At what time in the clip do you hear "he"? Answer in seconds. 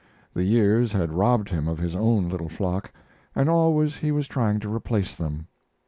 3.97-4.11